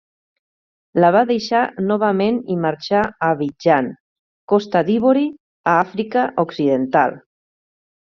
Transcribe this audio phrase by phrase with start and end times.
[1.03, 3.89] La va deixar novament i marxà a Abidjan,
[4.53, 5.27] Costa d'Ivori,
[5.73, 7.15] a Àfrica Occidental.